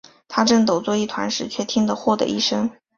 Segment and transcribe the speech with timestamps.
[0.27, 2.71] 他正抖作一团时，却听得豁的一声